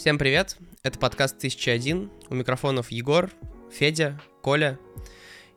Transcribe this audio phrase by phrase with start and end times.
[0.00, 0.56] Всем привет!
[0.82, 2.10] Это подкаст 1001.
[2.30, 3.30] У микрофонов Егор,
[3.70, 4.78] Федя, Коля.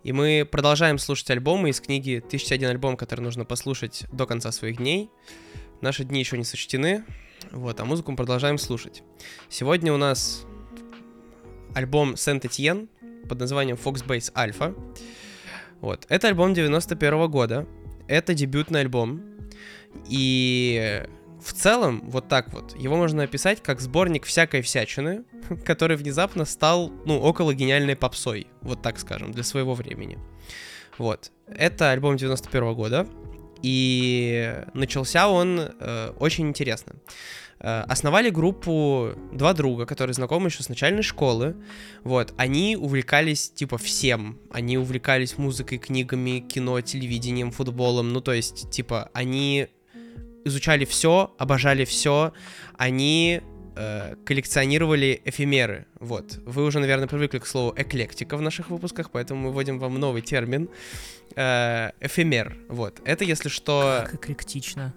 [0.04, 4.80] И мы продолжаем слушать альбомы из книги «1001 альбом», который нужно послушать до конца своих
[4.80, 5.10] дней.
[5.80, 7.06] Наши дни еще не сочтены,
[7.52, 9.02] вот, а музыку мы продолжаем слушать.
[9.48, 10.46] Сегодня у нас
[11.74, 12.90] альбом Сент-Этьен
[13.30, 14.76] под названием Foxbase Alpha.
[15.80, 17.66] Вот, это альбом 91 -го года.
[18.10, 19.24] Это дебютный альбом.
[20.10, 21.02] И
[21.44, 25.24] в целом, вот так вот, его можно описать как сборник всякой всячины,
[25.66, 30.18] который внезапно стал, ну, около гениальной попсой, вот так скажем, для своего времени.
[30.98, 31.32] Вот.
[31.48, 33.08] Это альбом 91 -го года,
[33.62, 36.96] и начался он э, очень интересно.
[37.60, 41.56] Э, основали группу два друга, которые знакомы еще с начальной школы.
[42.04, 44.38] Вот, они увлекались типа всем.
[44.52, 48.12] Они увлекались музыкой, книгами, кино, телевидением, футболом.
[48.12, 49.70] Ну, то есть, типа, они
[50.46, 52.34] изучали все, обожали все,
[52.78, 53.42] они
[53.76, 55.86] э, коллекционировали эфемеры.
[56.00, 56.40] Вот.
[56.46, 60.22] Вы уже, наверное, привыкли к слову эклектика в наших выпусках, поэтому мы вводим вам новый
[60.22, 60.70] термин.
[61.36, 62.58] Э, эфемер.
[62.70, 63.02] Вот.
[63.06, 64.06] Это, если что...
[64.06, 64.94] Как эклектично.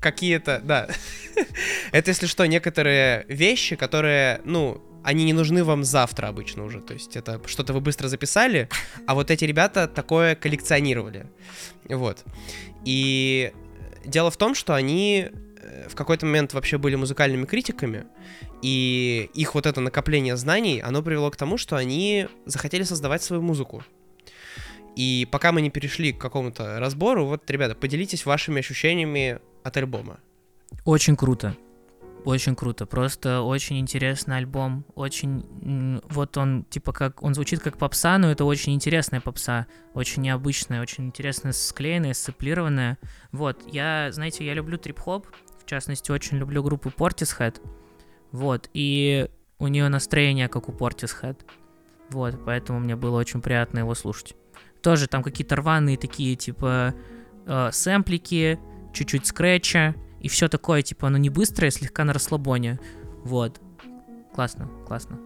[0.00, 0.88] Какие-то, да.
[1.92, 6.80] Это, если что, некоторые вещи, которые, ну, они не нужны вам завтра обычно уже.
[6.80, 8.68] То есть это что-то вы быстро записали,
[9.06, 11.26] а вот эти ребята такое коллекционировали.
[11.88, 12.24] Вот.
[12.86, 13.52] И
[14.04, 18.04] дело в том, что они э, в какой-то момент вообще были музыкальными критиками,
[18.62, 23.42] и их вот это накопление знаний, оно привело к тому, что они захотели создавать свою
[23.42, 23.84] музыку.
[24.96, 30.20] И пока мы не перешли к какому-то разбору, вот, ребята, поделитесь вашими ощущениями от альбома.
[30.84, 31.56] Очень круто.
[32.24, 38.16] Очень круто, просто очень интересный альбом, очень, вот он, типа, как, он звучит как попса,
[38.16, 42.96] но это очень интересная попса, очень необычная, очень интересная, склеенная, сцеплированная,
[43.30, 45.26] вот, я, знаете, я люблю трип-хоп,
[45.62, 47.60] в частности, очень люблю группу Portishead,
[48.32, 51.36] вот, и у нее настроение, как у Portishead,
[52.08, 54.34] вот, поэтому мне было очень приятно его слушать.
[54.82, 56.94] Тоже там какие-то рваные такие, типа,
[57.46, 58.58] э, сэмплики,
[58.94, 62.80] чуть-чуть скретча, и все такое, типа, оно не быстрое, слегка на расслабоне.
[63.24, 63.60] Вот.
[64.34, 65.20] Классно, классно.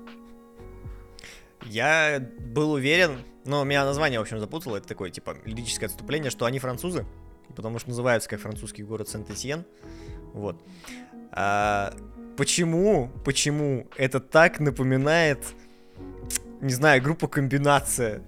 [1.67, 6.47] Я был уверен, но меня название, в общем, запутало, это такое, типа, лирическое отступление, что
[6.47, 7.07] они французы,
[7.55, 9.65] потому что называются как французский город Сент-Этьен,
[10.35, 10.61] вот.
[11.31, 11.95] А,
[12.37, 15.45] почему, почему это так напоминает,
[16.61, 18.25] не знаю, группу «Комбинация»,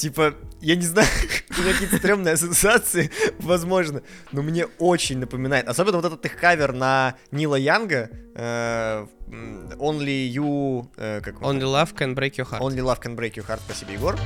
[0.00, 1.06] Типа, я не знаю,
[1.62, 5.68] какие-то стрёмные ассоциации, возможно, но мне очень напоминает.
[5.68, 10.86] Особенно вот этот их кавер на Нила Янга, э, Only You...
[10.96, 12.60] Э, как Only Love Can Break Your Heart.
[12.60, 14.18] Only Love Can Break Your Heart, спасибо, Егор.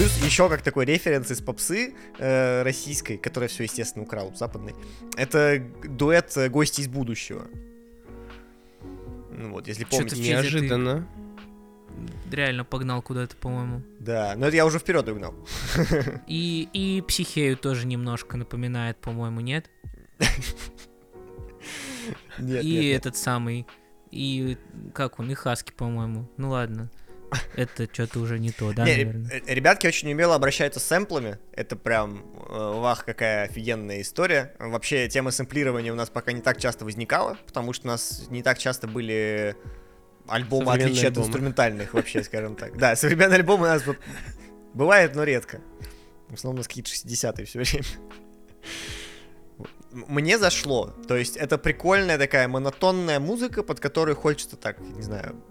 [0.00, 4.74] Плюс еще как такой референс из попсы э, российской, которая все, естественно, украл западной.
[5.18, 7.46] Это дуэт э, «Гости из будущего».
[9.30, 10.16] Ну вот, если помните.
[10.18, 11.06] Неожиданно.
[12.30, 13.82] Ты реально погнал куда-то, по-моему.
[13.98, 15.34] Да, но это я уже вперед угнал.
[16.26, 19.70] И, и психею тоже немножко напоминает, по-моему, нет?
[22.38, 23.22] Нет, и нет, этот нет.
[23.22, 23.66] самый,
[24.10, 24.56] и
[24.94, 26.26] как он, и Хаски, по-моему.
[26.38, 26.88] Ну ладно.
[27.56, 29.42] Это что-то уже не то, да, не, наверное?
[29.46, 31.38] Ребятки очень умело обращаются с сэмплами.
[31.52, 34.54] Это прям, э, вах, какая офигенная история.
[34.58, 38.42] Вообще, тема сэмплирования у нас пока не так часто возникала, потому что у нас не
[38.42, 39.56] так часто были
[40.26, 42.76] альбомы, отличие от инструментальных вообще, скажем так.
[42.78, 43.82] Да, современные альбомы у нас
[44.74, 45.60] бывает, но редко.
[46.28, 47.84] В основном у нас какие-то 60-е все время.
[49.90, 50.94] Мне зашло.
[51.08, 55.42] То есть это прикольная такая монотонная музыка, под которую хочется так, не знаю,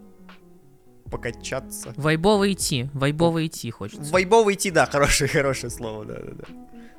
[1.09, 1.93] покачаться.
[1.97, 4.11] Вайбово идти, вайбово идти хочется.
[4.11, 6.45] Вайбово идти, да, хорошее, хорошее слово, да, да, да.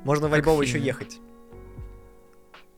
[0.03, 1.19] Можно вайбово еще ехать.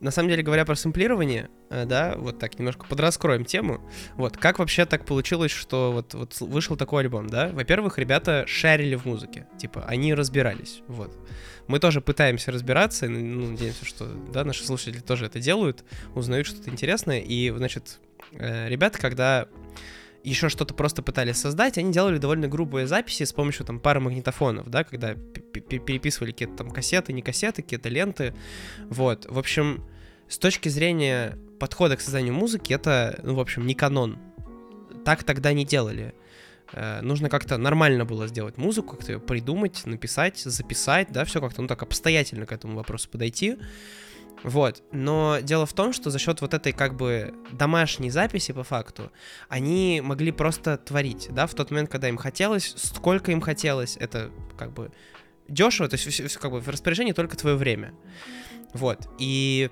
[0.03, 3.80] На самом деле, говоря про сэмплирование, э, да, вот так немножко подраскроем тему.
[4.15, 7.47] Вот, как вообще так получилось, что вот, вот вышел такой альбом, да?
[7.53, 11.18] Во-первых, ребята шарили в музыке, типа, они разбирались, вот.
[11.68, 16.69] Мы тоже пытаемся разбираться, ну, надеемся, что, да, наши слушатели тоже это делают, узнают что-то
[16.69, 18.01] интересное, и, значит,
[18.33, 19.47] э, ребята, когда
[20.24, 24.70] еще что-то просто пытались создать, они делали довольно грубые записи с помощью там пары магнитофонов,
[24.70, 28.34] да, когда переписывали какие-то там кассеты, не кассеты, какие-то ленты,
[28.90, 29.25] вот.
[29.30, 29.84] В общем,
[30.28, 34.18] с точки зрения подхода к созданию музыки, это, ну, в общем, не канон.
[35.06, 36.14] Так тогда не делали.
[36.72, 41.62] Э, нужно как-то нормально было сделать музыку, как-то ее придумать, написать, записать, да, все как-то,
[41.62, 43.58] ну, так обстоятельно к этому вопросу подойти.
[44.44, 44.84] Вот.
[44.92, 49.12] Но дело в том, что за счет вот этой как бы домашней записи по факту,
[49.48, 54.31] они могли просто творить, да, в тот момент, когда им хотелось, сколько им хотелось, это
[54.57, 54.92] как бы
[55.48, 57.94] дешево, то есть как бы в распоряжении только твое время.
[58.74, 59.07] Вот.
[59.18, 59.69] И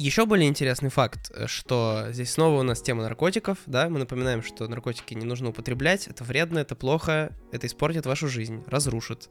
[0.00, 4.42] еще более интересный факт, э, что здесь снова у нас тема наркотиков, да, мы напоминаем,
[4.42, 9.28] что наркотики не нужно употреблять, это вредно, это плохо, это испортит вашу жизнь, разрушит,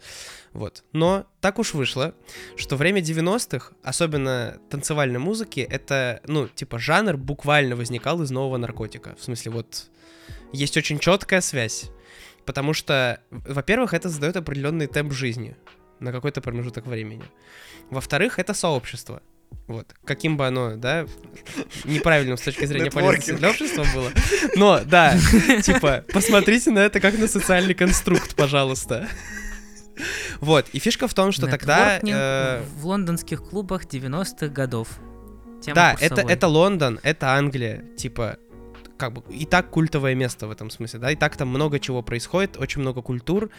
[0.53, 0.83] вот.
[0.93, 2.13] Но так уж вышло,
[2.55, 9.15] что время 90-х, особенно танцевальной музыки, это, ну, типа, жанр буквально возникал из нового наркотика,
[9.19, 9.87] в смысле, вот,
[10.53, 11.89] есть очень четкая связь,
[12.45, 15.57] потому что, во-первых, это задает определенный темп жизни
[15.99, 17.25] на какой-то промежуток времени,
[17.89, 19.23] во-вторых, это сообщество,
[19.69, 21.05] вот, каким бы оно, да,
[21.85, 24.11] неправильным с точки зрения полезности для общества было.
[24.55, 25.15] Но, да,
[25.61, 29.07] типа, посмотрите на это как на социальный конструкт, пожалуйста.
[30.39, 31.99] Вот, и фишка в том, что тогда...
[31.99, 34.87] Э, в лондонских клубах 90-х годов.
[35.61, 36.33] Тема Да, это, курсовой.
[36.33, 38.37] это Лондон, это Англия, типа,
[38.97, 42.01] как бы, и так культовое место в этом смысле, да, и так там много чего
[42.01, 43.49] происходит, очень много культур,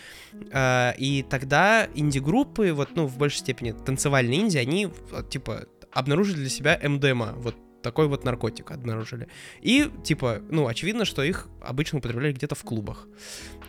[0.50, 6.36] э, и тогда инди-группы, вот, ну, в большей степени танцевальные инди, они, вот, типа, обнаружили
[6.36, 9.28] для себя МДМА, вот такой вот наркотик обнаружили.
[9.60, 13.06] И, типа, ну, очевидно, что их обычно употребляли где-то в клубах.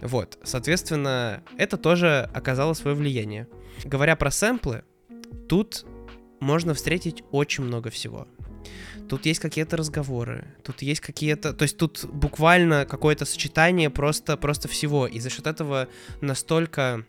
[0.01, 3.47] Вот, соответственно, это тоже оказало свое влияние.
[3.83, 4.83] Говоря про сэмплы,
[5.47, 5.85] тут
[6.39, 8.27] можно встретить очень много всего.
[9.09, 11.53] Тут есть какие-то разговоры, тут есть какие-то...
[11.53, 15.07] То есть тут буквально какое-то сочетание просто, просто всего.
[15.07, 15.87] И за счет этого
[16.21, 17.05] настолько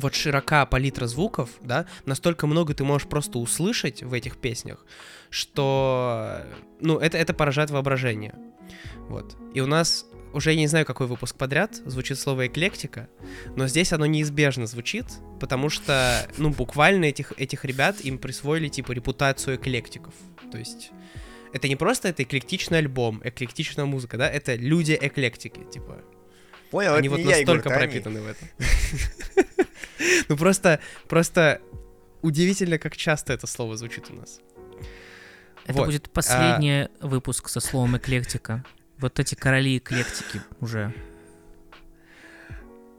[0.00, 4.84] вот широка палитра звуков, да, настолько много ты можешь просто услышать в этих песнях,
[5.30, 6.42] что,
[6.80, 8.34] ну, это, это поражает воображение.
[9.08, 9.36] Вот.
[9.54, 13.08] И у нас уже я не знаю, какой выпуск подряд звучит слово эклектика,
[13.56, 15.06] но здесь оно неизбежно звучит,
[15.40, 20.14] потому что, ну, буквально этих, этих ребят им присвоили, типа, репутацию эклектиков.
[20.52, 20.90] То есть
[21.52, 25.98] это не просто это эклектичный альбом, эклектичная музыка, да, это люди эклектики, типа.
[26.70, 27.86] Понял, Они вот не я, настолько это они.
[27.86, 28.48] пропитаны в этом.
[30.30, 30.78] Ну просто,
[31.08, 31.60] просто
[32.22, 34.40] удивительно, как часто это слово звучит у нас.
[35.64, 35.86] Это Вот.
[35.86, 38.64] будет последний выпуск со словом эклектика.
[38.98, 40.94] Вот эти короли эклектики уже.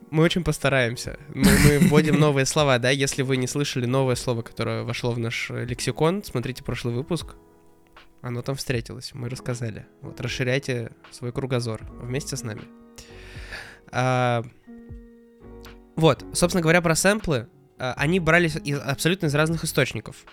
[0.09, 1.17] Мы очень постараемся.
[1.33, 2.89] Мы, мы вводим новые слова, да?
[2.89, 7.35] Если вы не слышали новое слово, которое вошло в наш лексикон, смотрите прошлый выпуск.
[8.21, 9.85] Оно там встретилось, мы рассказали.
[10.01, 12.63] Вот, расширяйте свой кругозор вместе с нами.
[13.91, 14.43] А,
[16.01, 17.47] вот, собственно говоря, про сэмплы.
[17.77, 20.25] а, Они брались из, абсолютно из разных источников.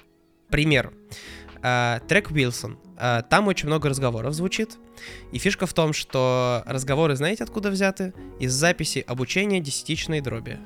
[0.48, 0.92] Пример.
[1.62, 2.78] А, Трек Wilson.
[2.96, 4.78] А, Там очень много разговоров звучит.
[5.30, 8.14] И фишка в том, что разговоры, знаете, откуда взяты?
[8.40, 10.58] Из записи обучения десятичной дроби.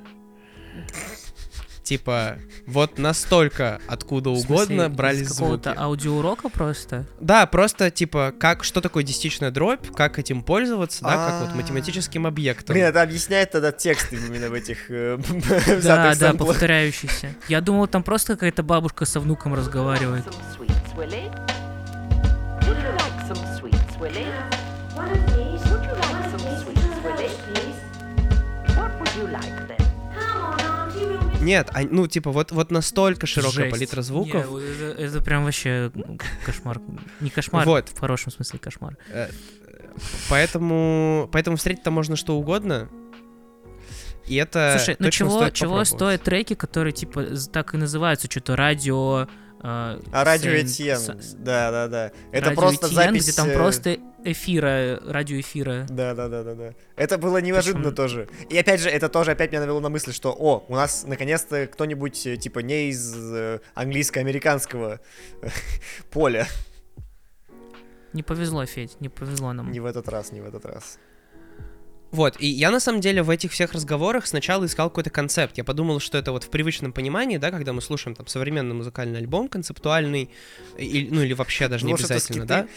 [1.93, 5.79] Типа, вот настолько откуда угодно смысле, брались из какого-то звуки.
[5.79, 7.05] аудиоурока просто?
[7.21, 11.55] Да, просто типа, как, что такое десятичная дробь, как этим пользоваться, да, как вот А.
[11.55, 12.73] математическим объектом.
[12.73, 15.19] Блин, это объясняет тогда тексты именно в этих э,
[15.83, 17.35] Да, да, повторяющийся.
[17.49, 20.25] Я думал, там просто какая-то бабушка со внуком разговаривает.
[20.25, 21.31] Some sweets, Willie.
[22.63, 24.52] Would you like some sweets, Willie?
[31.43, 33.71] Нет, а- ну типа вот, вот настолько широкая Жесть.
[33.73, 34.47] палитра Не, звуков.
[34.47, 35.91] вот это, это прям вообще
[36.47, 36.81] кошмар.
[37.21, 37.89] Не кошмар, Вот.
[37.89, 38.97] в хорошем смысле кошмар.
[40.29, 42.89] Поэтому, поэтому встретить там можно что угодно.
[44.27, 48.57] И это Слушай, ну чего, стоит чего стоят треки, которые типа так и называются, что-то
[48.57, 49.27] радио...
[49.63, 52.13] э, А радио Этьен, с- да, да, да.
[52.33, 53.23] Это радио просто Этьен, запись...
[53.25, 55.87] где там э, просто эфира, радиоэфира.
[55.89, 56.75] Да, да, да, да, да.
[56.97, 58.29] Это было неожиданно Причем- тоже.
[58.51, 61.67] И опять же, это тоже опять меня навело на мысль, что, о, у нас наконец-то
[61.67, 65.01] кто-нибудь, э, типа, не из э, английско-американского
[66.11, 66.47] поля.
[68.13, 69.73] Не повезло, Федь, не повезло нам.
[69.73, 70.99] Не в этот раз, не в этот раз.
[72.13, 75.57] Вот, и я на самом деле в этих всех разговорах сначала искал какой-то концепт.
[75.57, 79.19] Я подумал, что это вот в привычном понимании, да, когда мы слушаем там современный музыкальный
[79.19, 80.31] альбом, концептуальный,
[80.77, 82.69] и- ну или вообще даже не что это обязательно, да.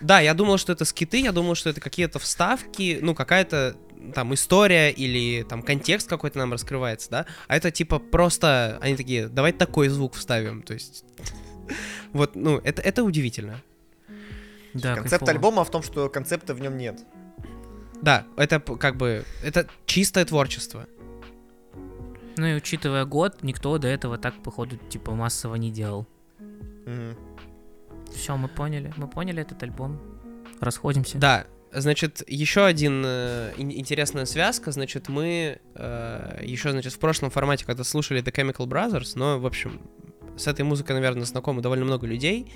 [0.00, 3.74] Да, я думал, что это скиты, я думал, что это какие-то вставки, ну какая-то
[4.14, 7.26] там история или там контекст какой-то нам раскрывается, да.
[7.48, 11.04] А это типа просто, они такие, давай такой звук вставим, то есть...
[12.12, 13.60] Вот, ну, это, это удивительно.
[14.74, 15.30] Да, Концепт кайфово.
[15.32, 17.00] альбома в том, что концепта в нем нет.
[18.02, 20.86] Да, это как бы, это чистое творчество.
[22.36, 26.06] Ну и учитывая год, никто до этого так, походу, типа массово не делал.
[26.86, 27.16] Мгм.
[28.14, 28.92] Все, мы поняли.
[28.96, 30.00] Мы поняли этот альбом.
[30.60, 31.18] Расходимся.
[31.18, 35.60] Да, значит, еще один э, ин- интересная связка, значит, мы
[36.42, 39.80] еще, значит, в прошлом формате, когда слушали The Chemical Brothers, но, в общем,
[40.36, 42.52] с этой музыкой, наверное, знакомы довольно много людей.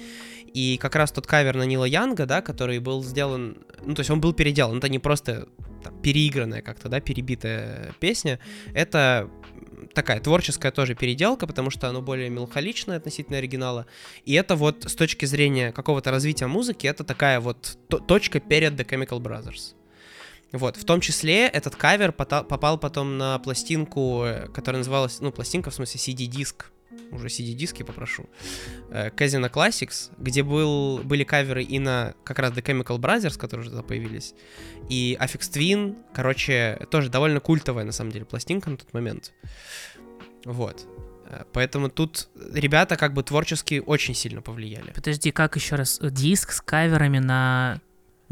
[0.54, 4.10] И как раз тот кавер на Нила Янга, да, который был сделан, ну, то есть
[4.10, 5.48] он был переделан, это не просто
[5.82, 8.38] там, переигранная как-то, да, перебитая песня,
[8.74, 9.30] это
[9.94, 13.86] такая творческая тоже переделка, потому что оно более меланхоличное относительно оригинала.
[14.24, 18.74] И это вот с точки зрения какого-то развития музыки, это такая вот то- точка перед
[18.74, 19.74] The Chemical Brothers.
[20.52, 25.74] Вот, в том числе этот кавер попал потом на пластинку, которая называлась, ну, пластинка в
[25.74, 26.71] смысле CD-диск,
[27.10, 28.28] уже CD-диски попрошу,
[28.90, 33.62] э, Casino Classics, где был, были каверы и на как раз The Chemical Brothers, которые
[33.62, 34.34] уже тогда появились,
[34.88, 39.32] и Affix Twin, короче, тоже довольно культовая, на самом деле, пластинка на тот момент.
[40.44, 40.86] Вот.
[41.26, 44.92] Э, Поэтому тут ребята как бы творчески очень сильно повлияли.
[44.92, 45.98] Подожди, как еще раз?
[46.02, 47.80] Диск с каверами на...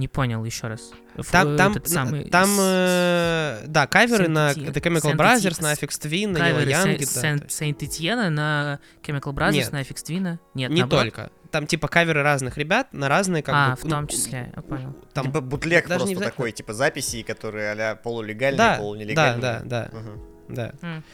[0.01, 0.93] Не понял еще раз.
[1.31, 5.61] Там, э, там, этот самый там э, да, каверы на Saint- The Chemical Saint- Brothers,
[5.61, 6.85] на Affix Twin, на каверы Young.
[6.85, 7.17] Да, есть.
[7.61, 10.39] Saint-Etienne на Chemical Brothers, на Affix Twin?
[10.55, 11.13] Нет, Не наоборот.
[11.13, 11.31] только.
[11.51, 13.77] Там типа каверы разных ребят на разные как а, бы...
[13.77, 14.97] в ну, том числе, я понял.
[15.13, 19.41] Там, Типа бутлег даже просто такой, типа записи, которые а-ля полулегальные, Да, да, полунелегальные.
[19.43, 20.23] да, да, Мгм.
[20.49, 20.73] да.
[20.81, 21.05] Мгм.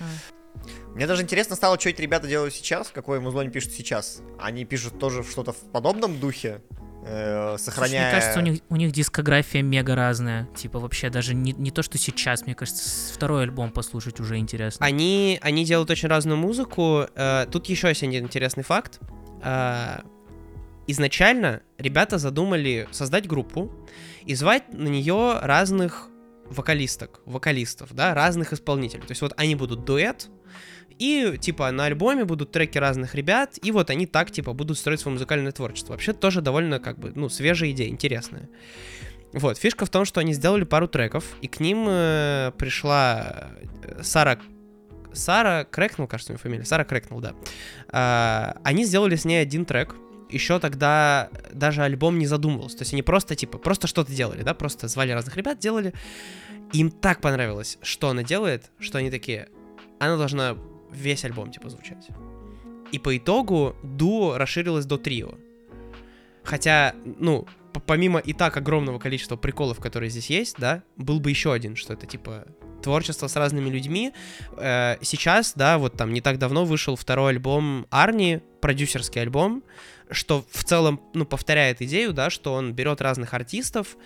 [0.95, 4.23] Мне даже интересно стало, что эти ребята делают сейчас, какое музло они пишут сейчас.
[4.39, 6.63] Они пишут тоже что-то в подобном духе,
[7.07, 8.03] э, Слушай, сохраняя...
[8.11, 10.49] Мне кажется, у них, у них дискография мега разная.
[10.57, 14.85] Типа вообще даже не, не то, что сейчас, мне кажется, второй альбом послушать уже интересно.
[14.85, 17.07] Они, они делают очень разную музыку.
[17.15, 19.01] Э, Тут еще есть один интересный факт.
[19.43, 20.01] Э,
[20.89, 23.73] Изначально ребята задумали создать группу
[24.25, 26.09] и звать на нее разных
[26.49, 29.03] вокалисток, вокалистов, да, разных исполнителей.
[29.03, 30.29] То есть вот они будут дуэт,
[30.99, 35.01] и типа на альбоме будут треки разных ребят, и вот они так типа будут строить
[35.01, 35.93] свое музыкальное творчество.
[35.93, 38.49] Вообще тоже довольно как бы, ну, свежая идея, интересная.
[39.33, 43.51] Вот, фишка в том, что они сделали пару треков, и к ним э, пришла
[43.83, 44.39] э, Сара
[45.13, 46.65] Сара Крэкнул, кажется, у нее фамилия.
[46.65, 47.35] Сара Крэкнул, да.
[47.89, 49.97] А, они сделали с ней один трек.
[50.29, 52.79] Еще тогда даже альбом не задумывался.
[52.79, 55.95] То есть они просто, типа, просто что-то делали, да, просто звали разных ребят, делали.
[56.73, 59.49] Им так понравилось, что она делает, что они такие,
[60.01, 60.57] она должна
[60.97, 62.09] весь альбом, типа, звучать.
[62.93, 65.35] И по итогу дуо расширилось до трио.
[66.45, 67.47] Хотя, ну,
[67.87, 71.93] помимо и так огромного количества приколов, которые здесь есть, да, был бы еще один, что
[71.93, 72.47] это, типа,
[72.83, 74.13] творчество с разными людьми.
[74.57, 79.65] Э, сейчас, да, вот там не так давно вышел второй альбом Арни, продюсерский альбом,
[80.11, 83.97] что в целом, ну, повторяет идею, да, что он берет разных артистов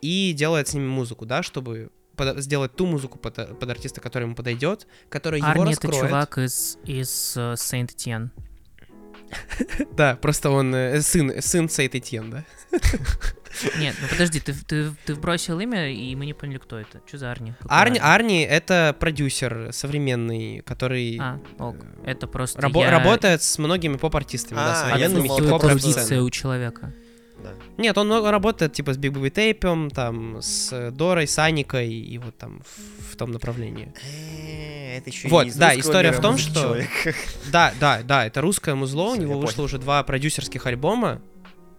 [0.00, 4.24] и делает с ними музыку, да, чтобы под- сделать ту музыку под, под артиста, который
[4.24, 6.08] ему подойдет, которая его Арни это раскроет.
[6.10, 8.28] чувак из, из э, Saint-Étienne.
[9.96, 12.44] Да, просто он э, сын, сын Saint Etienne, да.
[13.78, 17.00] Нет, ну подожди, ты, ты, ты вбросил имя, и мы не поняли, кто это.
[17.06, 17.54] Что за Арни?
[17.60, 21.76] Какой Арни, Арни это продюсер современный, который А, ок.
[22.04, 22.90] Это просто рабо- я...
[22.90, 26.22] работает с многими поп-артистами, да, А, я современными думал, хип-хоп сцены.
[26.22, 26.92] у человека.
[27.42, 27.50] Да.
[27.76, 31.88] Нет, он много работает типа с Big Baby Tape ом, там, с Дорой, с Аникой
[31.92, 33.92] и вот там в, в том направлении.
[34.04, 36.88] Э, Это еще Вот, да, история в том, что- человек.
[37.52, 39.64] Да, да, да, это русское музло, у Всё, него вышло понял.
[39.66, 41.22] уже два продюсерских альбома,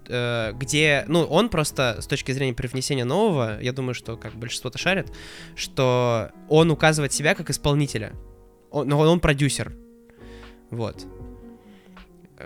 [0.08, 4.78] э, где, ну, он просто с точки зрения привнесения нового, я думаю, что как большинство-то
[4.78, 5.12] шарит,
[5.56, 8.14] что он указывает себя как исполнителя,
[8.72, 9.74] он, но он продюсер,
[10.72, 11.06] вот.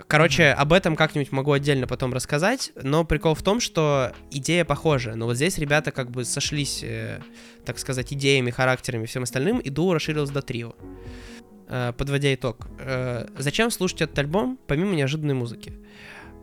[0.08, 5.14] Короче, об этом как-нибудь могу отдельно потом рассказать, но прикол в том, что идея похожая,
[5.14, 7.20] но вот здесь ребята как бы сошлись, э,
[7.64, 10.74] так сказать, идеями, характерами и всем остальным, и дуо расширилось до трио.
[11.68, 12.66] Э, подводя итог.
[12.80, 15.72] Э, зачем слушать этот альбом, помимо неожиданной музыки?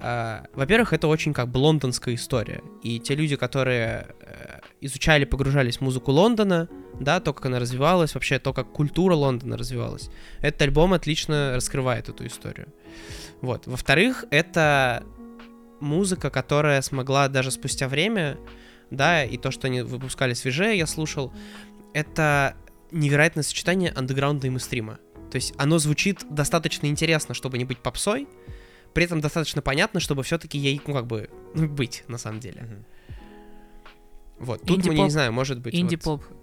[0.01, 2.61] Э, во-первых, это очень как бы лондонская история.
[2.83, 8.13] И те люди, которые э, изучали, погружались в музыку Лондона, да, то, как она развивалась,
[8.13, 12.67] вообще то, как культура Лондона развивалась, этот альбом отлично раскрывает эту историю.
[13.41, 13.67] Вот.
[13.67, 15.03] Во-вторых, это
[15.79, 18.37] музыка, которая смогла даже спустя время,
[18.91, 21.33] да, и то, что они выпускали свежее, я слушал,
[21.93, 22.55] это
[22.91, 24.99] невероятное сочетание андеграунда и мейнстрима.
[25.31, 28.27] То есть оно звучит достаточно интересно, чтобы не быть попсой,
[28.93, 32.83] при этом достаточно понятно, чтобы все-таки ей, ну, как бы, ну, быть, на самом деле.
[34.37, 35.05] Вот, тут мы, Инди-поп.
[35.05, 35.73] не знаю, может быть...
[35.73, 36.23] вот- Инди-поп.
[36.29, 36.40] Э,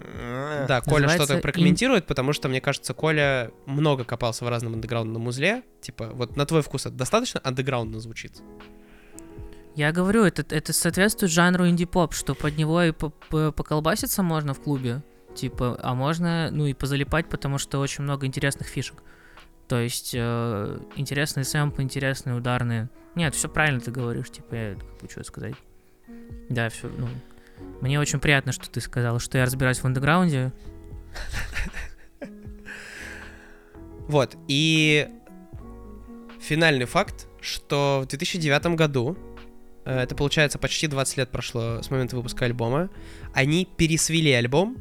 [0.00, 4.74] Да, Коля Называется что-то ин- прокомментирует, потому что, мне кажется, Коля много копался в разном
[4.74, 5.62] андеграундном узле.
[5.80, 8.42] Типа, вот на твой вкус это достаточно андеграундно звучит?
[9.76, 14.54] Я говорю, это, это соответствует жанру инди-поп, что под него и по- по- поколбаситься можно
[14.54, 15.02] в клубе,
[15.34, 19.02] типа, а можно, ну, и позалипать, потому что очень много интересных фишек.
[19.66, 22.88] То есть, э, интересные сэмплы, интересные ударные.
[23.14, 24.76] Нет, все правильно ты говоришь, типа, я
[25.10, 25.54] что сказать.
[26.48, 27.08] Да, все, ну,
[27.80, 30.52] мне очень приятно, что ты сказал, что я разбираюсь в андеграунде.
[34.06, 35.08] Вот, и
[36.40, 39.16] финальный факт, что в 2009 году,
[39.86, 42.90] э, это получается почти 20 лет прошло с момента выпуска альбома,
[43.32, 44.76] они пересвели альбом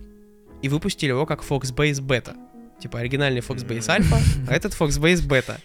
[0.61, 2.35] и выпустили его как Foxbase Beta.
[2.81, 5.57] Типа оригинальный Foxbase Alpha, а этот Foxbase Beta.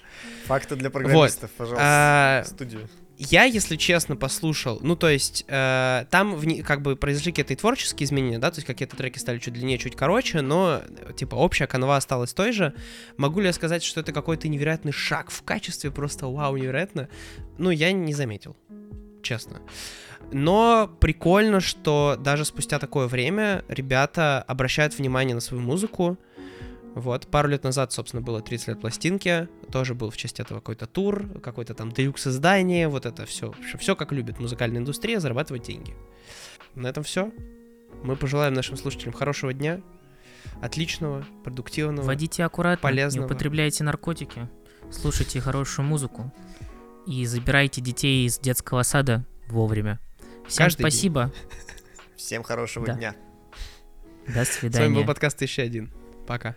[0.46, 1.82] Факты для программистов, пожалуйста.
[1.84, 2.88] А, студию.
[3.20, 8.04] Я, если честно, послушал, ну, то есть, э, там вне- как бы произошли какие-то творческие
[8.06, 10.82] изменения, да, то есть какие-то треки стали чуть длиннее, чуть короче, но,
[11.16, 12.74] типа, общая канва осталась той же.
[13.16, 17.08] Могу ли я сказать, что это какой-то невероятный шаг в качестве, просто вау, невероятно?
[17.58, 18.56] Ну, я не заметил,
[19.20, 19.62] честно.
[20.30, 26.18] Но прикольно, что даже спустя такое время ребята обращают внимание на свою музыку,
[26.94, 30.86] вот, пару лет назад, собственно, было 30 лет пластинки, тоже был в честь этого какой-то
[30.86, 35.94] тур, какой-то там делюкс издание, вот это все, все как любит музыкальная индустрия, зарабатывать деньги.
[36.74, 37.32] На этом все.
[38.02, 39.80] Мы пожелаем нашим слушателям хорошего дня,
[40.60, 42.06] отличного, продуктивного.
[42.06, 43.26] Водите аккуратно, полезного.
[43.26, 44.48] не употребляйте наркотики,
[44.90, 46.32] слушайте хорошую музыку
[47.06, 49.98] и забирайте детей из детского сада вовремя.
[50.46, 50.90] Всем Каждый день.
[50.90, 51.32] спасибо.
[52.16, 52.94] Всем хорошего Да.
[52.94, 53.14] дня.
[54.26, 55.06] До С вами был свидания.
[55.06, 55.90] подкаст 1001.
[56.26, 56.54] Пока.